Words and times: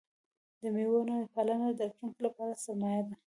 د 0.61 0.63
مېوو 0.73 0.99
ونه 1.01 1.15
پالنه 1.33 1.67
د 1.77 1.79
راتلونکي 1.87 2.21
لپاره 2.27 2.61
سرمایه 2.63 3.01
ده. 3.07 3.13